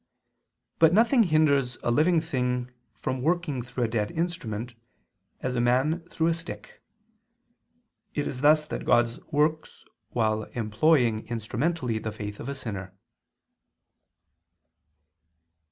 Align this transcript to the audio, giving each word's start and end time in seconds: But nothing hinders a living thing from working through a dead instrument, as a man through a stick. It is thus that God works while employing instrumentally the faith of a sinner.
But 0.79 0.95
nothing 0.95 1.21
hinders 1.25 1.77
a 1.83 1.91
living 1.91 2.21
thing 2.21 2.71
from 2.95 3.21
working 3.21 3.61
through 3.61 3.83
a 3.83 3.87
dead 3.87 4.09
instrument, 4.09 4.73
as 5.41 5.53
a 5.53 5.61
man 5.61 5.99
through 6.09 6.25
a 6.29 6.33
stick. 6.33 6.81
It 8.15 8.25
is 8.25 8.41
thus 8.41 8.65
that 8.69 8.83
God 8.83 9.15
works 9.31 9.85
while 10.09 10.45
employing 10.55 11.27
instrumentally 11.27 11.99
the 11.99 12.11
faith 12.11 12.39
of 12.39 12.49
a 12.49 12.55
sinner. 12.55 12.95